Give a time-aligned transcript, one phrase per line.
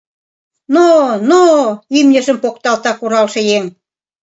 [0.73, 1.45] «Но-но!»
[1.97, 3.63] имньыжым покталта куралше еҥ.